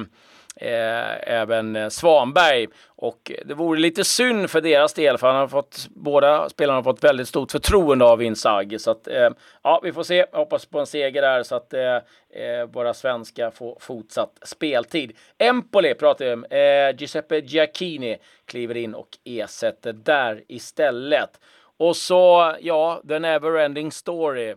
eh, 0.57 1.33
även 1.33 1.77
eh, 1.77 1.89
Svanberg. 1.89 2.69
Och 2.87 3.33
det 3.45 3.55
vore 3.55 3.81
lite 3.81 4.05
synd 4.05 4.51
för 4.51 4.61
deras 4.61 4.95
del, 4.95 5.19
för 5.19 5.27
han 5.27 5.37
har 5.37 5.49
fått, 5.49 5.87
båda 5.91 6.49
spelarna 6.49 6.79
har 6.79 6.83
fått 6.83 7.05
väldigt 7.05 7.29
stort 7.29 7.53
förtroende 7.53 8.05
av 8.05 8.23
Inzaghi. 8.23 8.79
Så 8.79 8.91
att, 8.91 9.09
eh, 9.09 9.31
ja, 9.63 9.81
vi 9.83 9.93
får 9.93 10.03
se. 10.03 10.27
Jag 10.33 10.39
hoppas 10.39 10.67
på 10.67 10.81
en 10.81 10.87
seger 10.87 11.23
där 11.23 11.43
så 11.43 11.55
att 11.55 11.75
eh, 11.75 11.97
eh 12.31 12.67
våra 12.73 12.95
svenskar 12.95 13.51
får 13.51 13.77
fortsatt 13.81 14.39
speltid. 14.43 15.17
Empoli 15.39 15.95
pratar 15.95 16.25
vi 16.25 16.33
om. 16.33 16.45
Eh, 16.45 16.97
Giuseppe 17.01 17.39
Giacchini 17.39 18.19
kliver 18.47 18.77
in 18.77 18.95
och 18.95 19.09
ersätter 19.25 19.93
där 19.93 20.43
istället. 20.49 21.41
Och 21.77 21.97
så, 21.97 22.55
ja, 22.61 23.03
the 23.09 23.19
never 23.19 23.59
ending 23.59 23.93
story. 23.93 24.55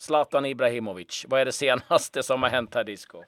Zlatan 0.00 0.46
Ibrahimovic. 0.46 1.24
Vad 1.28 1.40
är 1.40 1.44
det 1.44 1.52
senaste 1.52 2.22
som 2.22 2.42
har 2.42 2.50
hänt 2.50 2.74
här, 2.74 2.84
Disco? 2.84 3.22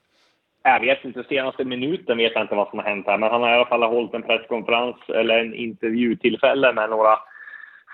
Jag 0.63 0.79
vet 0.79 1.05
inte, 1.05 1.23
senaste 1.23 1.65
minuten 1.65 2.17
vet 2.17 2.31
jag 2.33 2.43
inte 2.43 2.55
vad 2.55 2.69
som 2.69 2.79
har 2.79 2.85
hänt 2.85 3.07
här, 3.07 3.17
men 3.17 3.31
han 3.31 3.41
har 3.41 3.49
i 3.49 3.53
alla 3.53 3.65
fall 3.65 3.83
hållit 3.83 4.13
en 4.13 4.23
presskonferens 4.23 4.95
eller 5.07 5.37
en 5.37 5.53
intervjutillfälle 5.53 6.73
med 6.73 6.89
några 6.89 7.17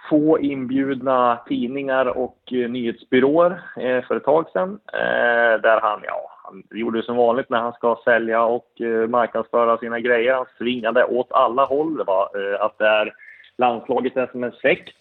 få 0.09 0.39
inbjudna 0.39 1.39
tidningar 1.47 2.05
och 2.05 2.37
eh, 2.51 2.69
nyhetsbyråer 2.69 3.51
eh, 3.77 4.05
för 4.05 4.15
ett 4.15 4.23
tag 4.23 4.49
sedan. 4.53 4.79
Eh, 4.93 5.61
där 5.61 5.81
han, 5.81 6.01
ja, 6.03 6.31
han 6.43 6.63
gjorde 6.71 7.03
som 7.03 7.15
vanligt 7.15 7.49
när 7.49 7.61
han 7.61 7.73
ska 7.73 8.01
sälja 8.03 8.43
och 8.43 8.71
marknadsföra 9.09 9.77
sina 9.77 9.99
grejer. 9.99 10.33
Han 10.33 10.45
svingade 10.57 11.03
åt 11.03 11.31
alla 11.31 11.65
håll. 11.65 11.97
Det 11.97 12.03
var 12.03 12.29
att 12.59 12.77
det 12.77 12.87
är 12.87 13.13
landslaget 13.57 14.17
är 14.17 14.27
som 14.27 14.43
en 14.43 14.51
sekt. 14.51 14.95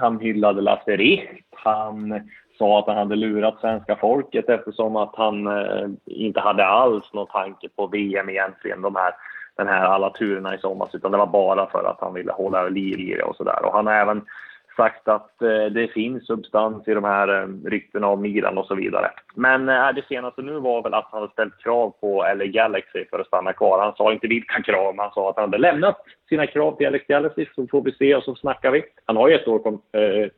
Han 0.00 0.20
hyllade 0.20 0.60
Lasse 0.60 0.96
Richt. 0.96 1.46
Han 1.52 2.30
sa 2.62 2.78
att 2.78 2.86
han 2.86 2.96
hade 2.96 3.16
lurat 3.16 3.60
svenska 3.60 3.96
folket 3.96 4.48
eftersom 4.48 4.96
att 4.96 5.16
han 5.16 5.46
eh, 5.46 5.88
inte 6.06 6.40
hade 6.40 6.66
alls 6.66 7.12
någon 7.12 7.26
tanke 7.26 7.68
på 7.68 7.86
VM 7.86 8.28
egentligen, 8.28 8.82
de 8.82 8.96
här, 8.96 9.14
den 9.56 9.66
här 9.66 9.84
alla 9.84 10.10
turerna 10.10 10.54
i 10.54 10.58
somras, 10.58 10.94
utan 10.94 11.10
det 11.10 11.18
var 11.18 11.26
bara 11.26 11.66
för 11.66 11.84
att 11.84 12.00
han 12.00 12.14
ville 12.14 12.32
hålla 12.32 12.68
liv 12.68 13.00
i 13.00 13.14
det 13.14 13.22
och 13.22 13.36
sådär. 13.36 13.64
Och 13.64 13.72
han 13.72 13.86
har 13.86 13.94
även 13.94 14.22
sagt 14.76 15.08
att 15.08 15.42
eh, 15.42 15.64
det 15.64 15.92
finns 15.92 16.26
substans 16.26 16.88
i 16.88 16.94
de 16.94 17.04
här 17.04 17.42
eh, 17.42 17.48
ryktena 17.70 18.08
om 18.08 18.22
Milan 18.22 18.58
och 18.58 18.66
så 18.66 18.74
vidare. 18.74 19.10
Men 19.34 19.68
eh, 19.68 19.92
det 19.94 20.06
senaste 20.08 20.42
nu 20.42 20.58
var 20.58 20.82
väl 20.82 20.94
att 20.94 21.08
han 21.10 21.20
hade 21.20 21.32
ställt 21.32 21.58
krav 21.58 21.90
på 22.00 22.22
LA 22.36 22.44
Galaxy 22.44 23.04
för 23.10 23.18
att 23.18 23.26
stanna 23.26 23.52
kvar. 23.52 23.84
Han 23.84 23.96
sa 23.96 24.12
inte 24.12 24.26
vilka 24.26 24.62
krav, 24.62 24.94
men 24.94 25.02
han 25.02 25.14
sa 25.14 25.30
att 25.30 25.36
han 25.36 25.44
hade 25.44 25.58
lämnat 25.58 25.96
sina 26.28 26.46
krav 26.46 26.76
till 26.76 26.92
LA 26.92 26.98
Galaxy, 27.08 27.46
så 27.54 27.66
får 27.66 27.82
vi 27.82 27.92
se 27.92 28.14
och 28.14 28.22
så 28.22 28.34
snackar 28.34 28.70
vi. 28.70 28.84
Han 29.06 29.16
har 29.16 29.28
ju 29.28 29.34
ett 29.34 29.48
år 29.48 29.78
eh, 29.92 30.28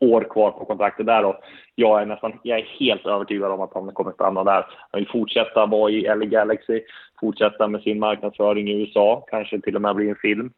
år 0.00 0.20
kvar 0.30 0.50
på 0.50 0.64
kontraktet 0.64 1.06
där 1.06 1.24
och 1.24 1.36
jag 1.74 2.02
är 2.02 2.06
nästan, 2.06 2.32
jag 2.42 2.58
är 2.58 2.64
helt 2.64 3.06
övertygad 3.06 3.52
om 3.52 3.60
att 3.60 3.74
han 3.74 3.92
kommer 3.92 4.12
stanna 4.12 4.44
där. 4.44 4.66
Han 4.90 5.00
vill 5.00 5.08
fortsätta 5.08 5.66
vara 5.66 5.90
i 5.90 6.02
LA 6.02 6.24
Galaxy, 6.24 6.82
fortsätta 7.20 7.68
med 7.68 7.82
sin 7.82 7.98
marknadsföring 7.98 8.68
i 8.68 8.80
USA, 8.80 9.24
kanske 9.30 9.60
till 9.60 9.76
och 9.76 9.82
med 9.82 9.96
bli 9.96 10.08
en 10.08 10.16
film. 10.16 10.50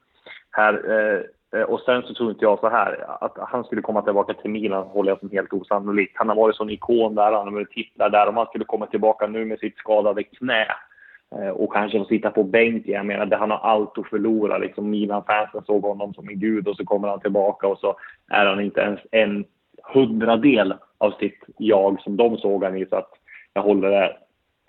Här, 0.50 0.74
eh, 1.54 1.62
och 1.62 1.80
sen 1.80 2.02
så 2.02 2.14
tror 2.14 2.30
inte 2.30 2.44
jag 2.44 2.58
så 2.58 2.68
här, 2.68 3.06
att 3.24 3.38
han 3.38 3.64
skulle 3.64 3.82
komma 3.82 4.02
tillbaka 4.02 4.34
till 4.34 4.50
Milan 4.50 4.86
håller 4.86 5.10
jag 5.10 5.18
som 5.18 5.30
helt 5.30 5.52
osannolikt. 5.52 6.12
Han 6.14 6.28
har 6.28 6.36
varit 6.36 6.56
sån 6.56 6.70
ikon 6.70 7.14
där, 7.14 7.32
han 7.32 7.46
har 7.46 7.50
varit 7.50 7.70
titlar 7.70 8.10
där. 8.10 8.28
Om 8.28 8.36
han 8.36 8.46
skulle 8.46 8.64
komma 8.64 8.86
tillbaka 8.86 9.26
nu 9.26 9.44
med 9.44 9.58
sitt 9.58 9.76
skadade 9.76 10.22
knä 10.22 10.66
Eh, 11.34 11.48
och 11.48 11.72
kanske 11.72 11.98
få 11.98 12.04
sitta 12.04 12.30
på 12.30 12.42
bänken. 12.42 12.94
Jag 12.94 13.06
menar, 13.06 13.26
det, 13.26 13.36
han 13.36 13.50
har 13.50 13.58
allt 13.58 13.98
att 13.98 14.08
förlora. 14.08 14.58
Liksom, 14.58 14.90
Milan-fansen 14.90 15.62
såg 15.66 15.82
honom 15.82 16.14
som 16.14 16.28
en 16.28 16.38
gud 16.38 16.68
och 16.68 16.76
så 16.76 16.84
kommer 16.84 17.08
han 17.08 17.20
tillbaka 17.20 17.66
och 17.66 17.78
så 17.78 17.96
är 18.30 18.46
han 18.46 18.60
inte 18.60 18.80
ens 18.80 19.00
en 19.10 19.44
hundradel 19.94 20.74
av 20.98 21.10
sitt 21.10 21.44
jag 21.58 22.00
som 22.00 22.16
de 22.16 22.36
såg 22.36 22.64
han 22.64 22.76
i. 22.76 22.86
Så 22.86 22.96
att 22.96 23.10
jag 23.52 23.62
håller 23.62 23.90
det 23.90 24.16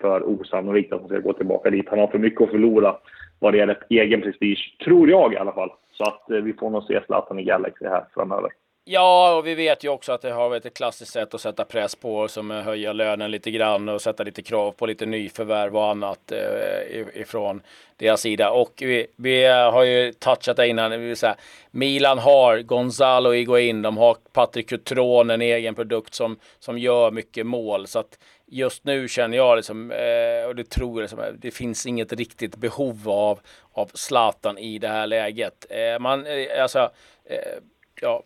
för 0.00 0.22
osannolikt 0.28 0.92
att 0.92 1.00
han 1.00 1.08
ska 1.08 1.18
gå 1.18 1.32
tillbaka 1.32 1.70
dit. 1.70 1.88
Han 1.88 1.98
har 1.98 2.06
för 2.06 2.18
mycket 2.18 2.42
att 2.42 2.50
förlora 2.50 2.96
vad 3.38 3.52
det 3.52 3.58
gäller 3.58 3.78
egen 3.88 4.20
prestige, 4.20 4.76
tror 4.84 5.10
jag 5.10 5.32
i 5.32 5.36
alla 5.36 5.52
fall. 5.52 5.70
Så 5.92 6.04
att 6.04 6.30
eh, 6.30 6.36
vi 6.36 6.52
får 6.52 6.70
nog 6.70 6.84
se 6.84 7.00
Zlatan 7.06 7.38
i 7.38 7.44
Galaxy 7.44 7.86
här 7.86 8.04
framöver. 8.14 8.50
Ja, 8.90 9.34
och 9.34 9.46
vi 9.46 9.54
vet 9.54 9.84
ju 9.84 9.88
också 9.88 10.12
att 10.12 10.22
det 10.22 10.30
har 10.30 10.48
varit 10.48 10.66
ett 10.66 10.74
klassiskt 10.76 11.12
sätt 11.12 11.34
att 11.34 11.40
sätta 11.40 11.64
press 11.64 11.94
på 11.94 12.28
som 12.28 12.50
höja 12.50 12.92
lönen 12.92 13.30
lite 13.30 13.50
grann 13.50 13.88
och 13.88 14.02
sätta 14.02 14.22
lite 14.22 14.42
krav 14.42 14.72
på 14.72 14.86
lite 14.86 15.06
nyförvärv 15.06 15.76
och 15.76 15.90
annat 15.90 16.32
eh, 16.32 17.20
ifrån 17.20 17.62
deras 17.96 18.20
sida. 18.20 18.50
Och 18.50 18.72
vi, 18.76 19.06
vi 19.16 19.44
har 19.44 19.82
ju 19.82 20.12
touchat 20.12 20.56
det 20.56 20.68
innan. 20.68 20.90
Det 20.90 20.96
vill 20.96 21.16
säga, 21.16 21.36
Milan 21.70 22.18
har 22.18 22.58
Gonzalo 22.58 23.30
Higuain, 23.30 23.82
de 23.82 23.96
har 23.96 24.16
Patrik 24.32 24.68
Cutron, 24.68 25.30
en 25.30 25.42
egen 25.42 25.74
produkt 25.74 26.14
som, 26.14 26.38
som 26.58 26.78
gör 26.78 27.10
mycket 27.10 27.46
mål. 27.46 27.86
Så 27.86 27.98
att 27.98 28.18
just 28.46 28.84
nu 28.84 29.08
känner 29.08 29.36
jag 29.36 29.56
liksom, 29.56 29.90
eh, 29.90 30.48
och 30.48 30.56
det 30.56 30.70
tror 30.70 30.94
jag, 30.94 31.02
liksom, 31.02 31.20
det 31.38 31.50
finns 31.50 31.86
inget 31.86 32.12
riktigt 32.12 32.56
behov 32.56 33.08
av, 33.08 33.40
av 33.72 33.90
Zlatan 33.94 34.58
i 34.58 34.78
det 34.78 34.88
här 34.88 35.06
läget. 35.06 35.66
Eh, 35.70 35.98
man, 35.98 36.26
eh, 36.26 36.62
alltså, 36.62 36.90
eh, 37.24 37.58
ja, 38.00 38.24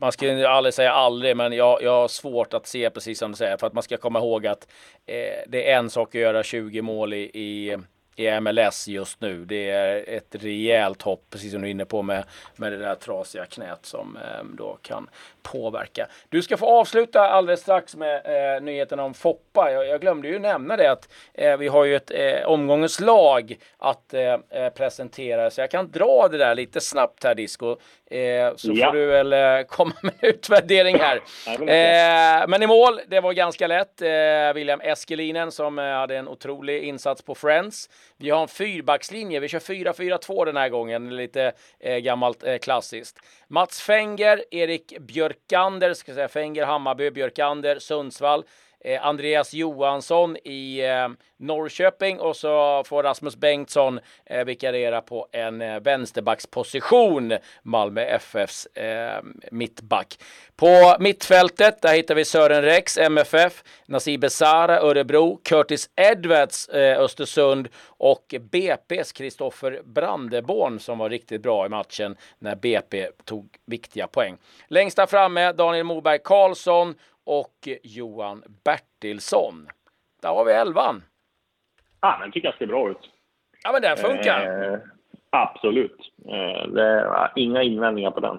man 0.00 0.12
ska 0.12 0.26
ju 0.26 0.44
aldrig 0.44 0.74
säga 0.74 0.92
aldrig, 0.92 1.36
men 1.36 1.52
jag, 1.52 1.82
jag 1.82 1.90
har 1.90 2.08
svårt 2.08 2.54
att 2.54 2.66
se 2.66 2.90
precis 2.90 3.18
som 3.18 3.30
du 3.30 3.36
säger, 3.36 3.56
för 3.56 3.66
att 3.66 3.72
man 3.72 3.82
ska 3.82 3.96
komma 3.96 4.18
ihåg 4.18 4.46
att 4.46 4.68
eh, 5.06 5.48
det 5.48 5.70
är 5.70 5.78
en 5.78 5.90
sak 5.90 6.08
att 6.08 6.20
göra 6.20 6.42
20 6.42 6.82
mål 6.82 7.14
i, 7.14 7.22
i 7.22 7.78
i 8.20 8.40
MLS 8.40 8.88
just 8.88 9.20
nu. 9.20 9.44
Det 9.44 9.70
är 9.70 10.04
ett 10.08 10.34
rejält 10.34 11.02
hopp, 11.02 11.24
precis 11.30 11.52
som 11.52 11.62
du 11.62 11.66
är 11.68 11.70
inne 11.70 11.84
på 11.84 12.02
med, 12.02 12.24
med 12.56 12.72
det 12.72 12.78
där 12.78 12.94
trasiga 12.94 13.46
knät 13.46 13.86
som 13.86 14.16
eh, 14.16 14.44
då 14.44 14.78
kan 14.82 15.08
påverka. 15.42 16.06
Du 16.28 16.42
ska 16.42 16.56
få 16.56 16.66
avsluta 16.66 17.20
alldeles 17.20 17.60
strax 17.60 17.96
med 17.96 18.16
eh, 18.56 18.62
nyheten 18.62 19.00
om 19.00 19.14
Foppa. 19.14 19.72
Jag, 19.72 19.86
jag, 19.86 20.00
glömde 20.00 20.28
ju 20.28 20.38
nämna 20.38 20.76
det 20.76 20.90
att 20.90 21.08
eh, 21.34 21.56
vi 21.56 21.68
har 21.68 21.84
ju 21.84 21.96
ett 21.96 22.10
eh, 22.10 22.46
omgångens 22.46 23.00
lag 23.00 23.56
att 23.78 24.14
eh, 24.14 24.22
eh, 24.50 24.68
presentera, 24.70 25.50
så 25.50 25.60
jag 25.60 25.70
kan 25.70 25.90
dra 25.90 26.28
det 26.30 26.38
där 26.38 26.54
lite 26.54 26.80
snabbt 26.80 27.24
här 27.24 27.34
Disco. 27.34 27.76
Eh, 28.10 28.56
så 28.56 28.72
ja. 28.74 28.86
får 28.86 28.92
du 28.92 29.06
väl 29.06 29.64
komma 29.64 29.92
med 30.02 30.12
en 30.20 30.30
utvärdering 30.30 30.98
här. 30.98 31.20
Men 32.46 32.62
i 32.62 32.66
mål, 32.66 33.00
det 33.08 33.20
var 33.20 33.32
ganska 33.32 33.66
lätt. 33.66 34.02
William 34.54 34.80
Eskelinen 34.80 35.52
som 35.52 35.78
hade 35.78 36.16
en 36.16 36.28
otrolig 36.28 36.82
insats 36.82 37.22
på 37.22 37.34
Friends. 37.34 37.88
Vi 38.20 38.30
har 38.30 38.42
en 38.42 38.48
fyrbackslinje. 38.48 39.40
Vi 39.40 39.48
kör 39.48 39.58
4-4-2 39.58 40.44
den 40.44 40.56
här 40.56 40.68
gången, 40.68 41.16
lite 41.16 41.52
eh, 41.78 41.98
gammalt 41.98 42.42
eh, 42.42 42.58
klassiskt. 42.58 43.18
Mats 43.48 43.80
Fenger, 43.80 44.44
Erik 44.50 44.98
Björkander, 45.00 45.94
ska 45.94 46.14
säga 46.14 46.28
Fenger, 46.28 46.64
Hammarby, 46.64 47.10
Björkander, 47.10 47.78
Sundsvall. 47.78 48.44
Eh, 48.84 49.06
Andreas 49.06 49.54
Johansson 49.54 50.36
i 50.44 50.80
eh, 50.80 51.08
Norrköping 51.36 52.20
och 52.20 52.36
så 52.36 52.84
får 52.86 53.02
Rasmus 53.02 53.36
Bengtsson 53.36 54.00
eh, 54.26 54.44
vikariera 54.44 55.00
på 55.00 55.28
en 55.32 55.62
eh, 55.62 55.80
vänsterbacksposition, 55.80 57.32
Malmö 57.62 58.00
FFs 58.00 58.66
eh, 58.66 59.22
mittback. 59.50 60.18
På 60.56 60.96
mittfältet, 60.98 61.82
där 61.82 61.94
hittar 61.94 62.14
vi 62.14 62.24
Sören 62.24 62.62
Rex, 62.62 62.98
MFF, 62.98 63.64
Nasib 63.86 64.20
Besara, 64.20 64.80
Örebro, 64.80 65.40
Curtis 65.44 65.90
Edwards, 65.96 66.68
eh, 66.68 67.00
Östersund 67.00 67.68
och 67.86 68.34
BP's 68.38 69.16
Kristoffer 69.16 69.80
Brandeborn 69.84 70.80
som 70.80 70.98
var 70.98 71.10
riktigt 71.10 71.42
bra 71.42 71.66
i 71.66 71.68
matchen 71.68 72.16
när 72.38 72.56
BP 72.56 73.08
tog 73.24 73.56
viktiga 73.66 74.06
poäng. 74.06 74.36
Längst 74.68 74.96
där 74.96 75.06
framme 75.06 75.52
Daniel 75.52 75.84
Moberg 75.84 76.18
Karlsson 76.24 76.94
och 77.30 77.68
Johan 77.82 78.42
Bertilsson. 78.64 79.68
Där 80.22 80.28
har 80.28 80.44
vi 80.44 80.52
elvan. 80.52 81.02
Ja, 82.00 82.18
den 82.20 82.32
tycker 82.32 82.48
jag 82.48 82.58
ser 82.58 82.66
bra 82.66 82.90
ut. 82.90 83.10
Ja, 83.62 83.72
men 83.72 83.82
den 83.82 83.96
funkar. 83.96 84.72
Eh, 84.72 84.78
absolut. 85.30 86.12
Eh, 86.28 86.68
det 86.68 86.82
är 86.82 87.32
inga 87.36 87.62
invändningar 87.62 88.10
på 88.10 88.20
den. 88.20 88.38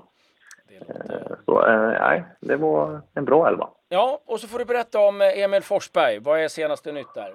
Eh, 0.69 1.35
så 1.45 1.67
eh, 1.67 1.99
nej, 1.99 2.23
det 2.39 2.55
var 2.55 3.01
en 3.13 3.25
bra 3.25 3.47
elva. 3.47 3.69
Ja, 3.89 4.21
och 4.25 4.39
så 4.39 4.47
får 4.47 4.59
du 4.59 4.65
berätta 4.65 4.99
om 4.99 5.21
Emil 5.21 5.61
Forsberg. 5.61 6.19
Vad 6.19 6.39
är 6.39 6.47
senaste 6.47 6.91
nytt 6.91 7.13
där? 7.13 7.33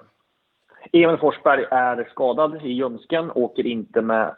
Emil 0.91 1.17
Forsberg 1.17 1.65
är 1.71 2.07
skadad 2.11 2.65
i 2.65 2.69
ljumsken, 2.69 3.31
åker 3.31 3.67
inte 3.67 4.01
med 4.01 4.35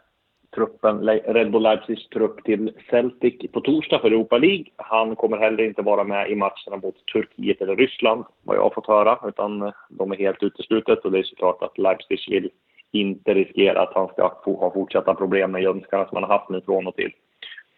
truppen, 0.54 1.08
Red 1.08 1.50
Bull 1.50 1.62
Leipzigs 1.62 2.08
trupp 2.08 2.44
till 2.44 2.72
Celtic 2.90 3.34
på 3.52 3.60
torsdag 3.60 3.98
för 3.98 4.08
Europa 4.08 4.38
League. 4.38 4.64
Han 4.76 5.16
kommer 5.16 5.36
heller 5.36 5.64
inte 5.64 5.82
vara 5.82 6.04
med 6.04 6.30
i 6.30 6.34
matcherna 6.34 6.76
mot 6.82 7.06
Turkiet 7.06 7.60
eller 7.60 7.76
Ryssland, 7.76 8.24
vad 8.42 8.56
jag 8.56 8.62
har 8.62 8.70
fått 8.70 8.86
höra, 8.86 9.18
utan 9.28 9.72
de 9.88 10.12
är 10.12 10.16
helt 10.16 10.42
uteslutet 10.42 11.04
och 11.04 11.12
det 11.12 11.18
är 11.18 11.22
såklart 11.22 11.62
att 11.62 11.78
Leipzig 11.78 12.18
vill 12.28 12.50
inte 12.92 13.34
riskera 13.34 13.82
att 13.82 13.94
han 13.94 14.08
ska 14.08 14.22
ha 14.44 14.70
fortsatta 14.74 15.14
problem 15.14 15.50
med 15.50 15.62
ljumskarna 15.62 16.08
som 16.08 16.16
han 16.16 16.30
har 16.30 16.38
haft 16.38 16.50
nu 16.50 16.60
från 16.60 16.86
och 16.86 16.96
till. 16.96 17.12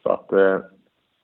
Så 0.03 0.09
att 0.09 0.33
eh, 0.33 0.59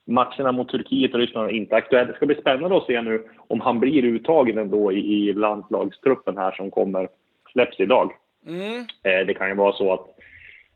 matcherna 0.05 0.51
mot 0.51 0.69
Turkiet 0.69 1.13
och 1.13 1.19
Ryssland 1.19 1.49
är 1.49 1.53
inte 1.53 1.75
aktuella. 1.75 2.07
Det 2.11 2.15
ska 2.15 2.25
bli 2.25 2.35
spännande 2.35 2.77
att 2.77 2.85
se 2.85 3.01
nu 3.01 3.23
om 3.47 3.61
han 3.61 3.79
blir 3.79 4.05
uttagen 4.05 4.57
ändå 4.57 4.91
i, 4.91 4.99
i 4.99 5.33
landslagstruppen 5.33 6.37
här 6.37 6.51
som 6.51 6.71
kommer, 6.71 7.07
släpps 7.51 7.79
idag. 7.79 8.11
Mm. 8.47 8.79
Eh, 8.79 9.25
det 9.27 9.33
kan 9.33 9.49
ju 9.49 9.55
vara 9.55 9.73
så 9.73 9.93
att 9.93 10.18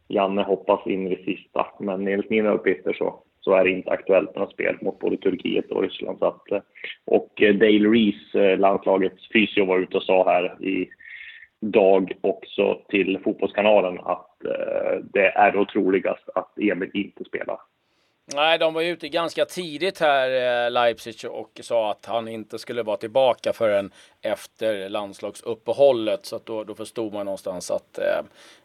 Janne 0.08 0.42
hoppas 0.42 0.88
in 0.88 1.08
i 1.08 1.16
sista, 1.16 1.68
men 1.80 2.08
enligt 2.08 2.30
mina 2.30 2.52
uppgifter 2.52 2.94
så, 2.94 3.24
så 3.40 3.54
är 3.54 3.64
det 3.64 3.70
inte 3.70 3.92
aktuellt 3.92 4.36
med 4.36 4.50
spel 4.50 4.78
mot 4.82 5.00
både 5.00 5.18
Turkiet 5.18 5.72
och 5.72 5.82
Ryssland. 5.82 6.20
Så 6.20 6.26
att, 6.26 6.52
eh, 6.52 6.62
och 7.06 7.42
eh, 7.42 7.56
Dale 7.56 7.90
Reese, 7.90 8.36
eh, 8.36 8.60
landslagets 8.60 9.32
fysio, 9.34 9.66
var 9.66 9.80
ute 9.80 9.98
och 9.98 10.04
sa 10.04 10.30
här 10.30 10.66
i 10.66 10.90
dag 11.60 12.12
också 12.22 12.82
till 12.90 13.20
Fotbollskanalen 13.24 14.00
att 14.00 14.46
eh, 14.46 15.00
det 15.14 15.28
är 15.28 15.52
då 15.52 15.66
troligast 15.66 16.30
att 16.36 16.60
Emil 16.60 16.92
inte 16.94 17.24
spelar. 17.24 17.58
Nej, 18.26 18.58
de 18.58 18.74
var 18.74 18.82
ute 18.82 19.10
ganska 19.10 19.46
tidigt 19.46 20.00
här, 20.00 20.66
eh, 20.66 20.72
Leipzig, 20.72 21.32
och 21.32 21.60
sa 21.64 21.92
att 21.92 22.06
han 22.06 22.28
inte 22.28 22.60
skulle 22.60 22.84
vara 22.84 22.98
tillbaka 22.98 23.54
förrän 23.54 23.92
efter 24.22 24.90
landslagsuppehållet. 24.90 26.26
Så 26.26 26.40
då, 26.44 26.64
då 26.64 26.76
förstod 26.76 27.14
man 27.14 27.26
någonstans 27.26 27.72
att... 27.72 27.98
Eh, 27.98 28.20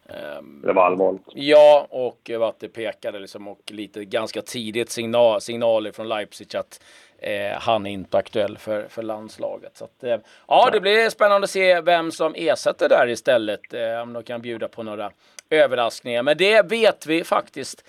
eh, 0.08 0.42
det 0.62 0.72
var 0.72 0.86
allvarligt. 0.86 1.22
Ja, 1.34 1.86
och 1.90 2.30
att 2.30 2.60
det 2.60 2.68
pekade 2.68 3.18
liksom 3.18 3.48
och 3.48 3.60
lite 3.66 4.04
ganska 4.04 4.42
tidigt 4.42 4.90
signal, 4.90 5.40
signaler 5.40 5.92
från 5.92 6.08
Leipzig 6.08 6.56
att 6.56 6.80
eh, 7.18 7.52
han 7.52 7.86
är 7.86 7.90
inte 7.90 8.18
aktuell 8.18 8.58
för, 8.58 8.88
för 8.88 9.02
landslaget. 9.02 9.76
Så 9.76 9.84
att, 9.84 10.04
eh, 10.04 10.16
ja, 10.48 10.70
det 10.72 10.80
blir 10.80 11.10
spännande 11.10 11.44
att 11.44 11.50
se 11.50 11.80
vem 11.80 12.12
som 12.12 12.34
ersätter 12.36 12.88
där 12.88 13.08
istället. 13.08 13.74
Eh, 13.74 14.00
om 14.02 14.12
de 14.12 14.22
kan 14.22 14.42
bjuda 14.42 14.68
på 14.68 14.82
några 14.82 15.10
överraskningar. 15.50 16.22
Men 16.22 16.36
det 16.36 16.62
vet 16.62 17.06
vi 17.06 17.24
faktiskt 17.24 17.84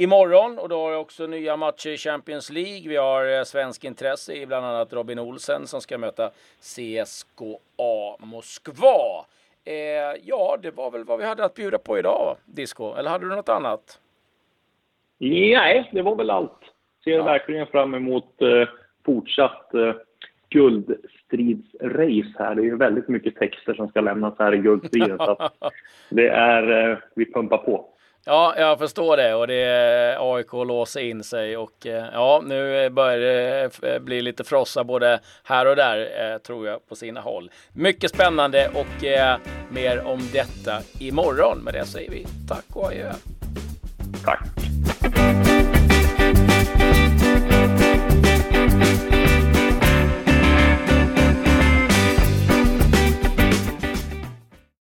imorgon 0.00 0.58
och 0.58 0.68
då 0.68 0.82
har 0.82 0.90
vi 0.90 0.96
också 0.96 1.26
nya 1.26 1.56
matcher 1.56 1.90
i 1.90 1.96
Champions 1.96 2.50
League. 2.50 2.88
Vi 2.88 2.96
har 2.96 3.38
eh, 3.38 3.44
svensk 3.44 3.84
intresse 3.84 4.34
i 4.34 4.46
bland 4.46 4.66
annat 4.66 4.92
Robin 4.92 5.18
Olsen 5.18 5.66
som 5.66 5.80
ska 5.80 5.98
möta 5.98 6.30
CSKA 6.60 8.16
Moskva. 8.18 9.24
Eh, 9.64 9.74
ja, 10.24 10.58
det 10.62 10.70
var 10.70 10.90
väl 10.90 11.04
vad 11.04 11.18
vi 11.18 11.24
hade 11.24 11.44
att 11.44 11.54
bjuda 11.54 11.78
på 11.78 11.98
idag, 11.98 12.36
Disco. 12.44 12.94
Eller 12.94 13.10
hade 13.10 13.28
du 13.28 13.36
något 13.36 13.48
annat? 13.48 13.98
Nej, 15.18 15.90
det 15.92 16.02
var 16.02 16.16
väl 16.16 16.30
allt. 16.30 16.60
Ser 17.04 17.10
ja. 17.10 17.24
verkligen 17.24 17.66
fram 17.66 17.94
emot 17.94 18.42
eh, 18.42 18.68
fortsatt 19.04 19.74
eh, 19.74 19.94
guldstridsrace 20.48 22.34
här. 22.38 22.54
Det 22.54 22.62
är 22.62 22.64
ju 22.64 22.76
väldigt 22.76 23.08
mycket 23.08 23.36
texter 23.36 23.74
som 23.74 23.88
ska 23.88 24.00
lämnas 24.00 24.34
här 24.38 24.54
i 24.54 24.58
guldstriden. 24.58 25.18
så 25.18 25.50
det 26.10 26.28
är, 26.28 26.90
eh, 26.90 26.98
vi 27.14 27.32
pumpar 27.32 27.58
på. 27.58 27.86
Ja, 28.24 28.54
jag 28.56 28.78
förstår 28.78 29.16
det 29.16 29.34
och 29.34 29.46
det 29.46 29.54
är 29.54 30.34
AIK 30.34 30.52
låser 30.52 31.00
in 31.00 31.24
sig 31.24 31.56
och 31.56 31.86
eh, 31.86 32.04
ja, 32.12 32.42
nu 32.46 32.90
börjar 32.90 33.18
det 33.18 33.94
eh, 33.94 33.98
bli 33.98 34.22
lite 34.22 34.44
frossa 34.44 34.84
både 34.84 35.20
här 35.44 35.66
och 35.66 35.76
där 35.76 36.32
eh, 36.32 36.38
tror 36.38 36.66
jag 36.66 36.88
på 36.88 36.96
sina 36.96 37.20
håll. 37.20 37.50
Mycket 37.72 38.10
spännande 38.10 38.68
och 38.68 39.04
mer 39.70 40.06
om 40.06 40.20
detta 40.32 40.82
imorgon. 40.98 41.58
Med 41.58 41.74
det 41.74 41.86
säger 41.86 42.10
vi 42.10 42.26
tack 42.48 42.64
och 42.72 42.86
adjö. 42.86 43.12
Tack. 44.24 44.69